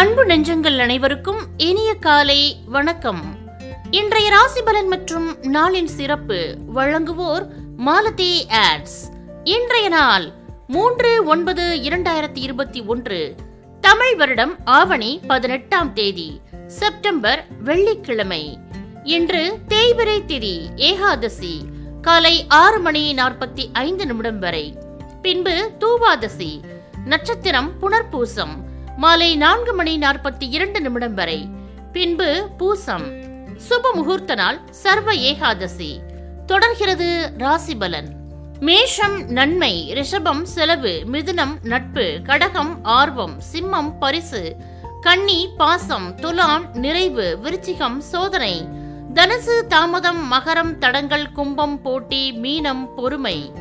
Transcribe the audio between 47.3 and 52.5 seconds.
விருச்சிகம் சோதனை. தனுசு தாமதம் மகரம் தடங்கள் கும்பம் போட்டி